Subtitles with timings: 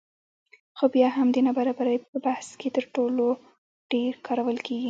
[0.77, 3.25] خو بیا هم د نابرابرۍ په بحث کې تر ټولو
[3.91, 4.79] ډېر کارول کېږي